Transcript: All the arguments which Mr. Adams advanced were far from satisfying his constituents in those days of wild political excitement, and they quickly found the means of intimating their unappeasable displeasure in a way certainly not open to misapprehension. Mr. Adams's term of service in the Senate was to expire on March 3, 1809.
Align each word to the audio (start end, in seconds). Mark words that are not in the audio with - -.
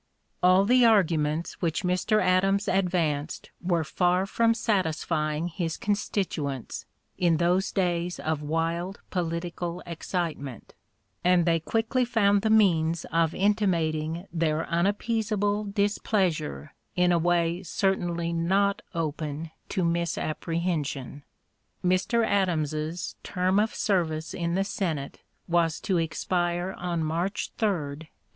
All 0.41 0.65
the 0.65 0.83
arguments 0.83 1.61
which 1.61 1.83
Mr. 1.83 2.19
Adams 2.23 2.67
advanced 2.67 3.51
were 3.61 3.83
far 3.83 4.25
from 4.25 4.55
satisfying 4.55 5.47
his 5.47 5.77
constituents 5.77 6.87
in 7.19 7.37
those 7.37 7.71
days 7.71 8.19
of 8.19 8.41
wild 8.41 8.99
political 9.11 9.83
excitement, 9.85 10.73
and 11.23 11.45
they 11.45 11.59
quickly 11.59 12.03
found 12.03 12.41
the 12.41 12.49
means 12.49 13.05
of 13.13 13.35
intimating 13.35 14.25
their 14.33 14.65
unappeasable 14.65 15.65
displeasure 15.65 16.73
in 16.95 17.11
a 17.11 17.19
way 17.19 17.61
certainly 17.61 18.33
not 18.33 18.81
open 18.95 19.51
to 19.69 19.83
misapprehension. 19.83 21.21
Mr. 21.85 22.25
Adams's 22.25 23.15
term 23.21 23.59
of 23.59 23.75
service 23.75 24.33
in 24.33 24.55
the 24.55 24.63
Senate 24.63 25.19
was 25.47 25.79
to 25.81 25.99
expire 25.99 26.73
on 26.75 27.03
March 27.03 27.51
3, 27.59 27.67
1809. 27.67 28.07